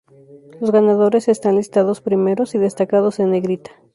[0.59, 3.69] Los ganadores están listados primeros y destacados en negrita.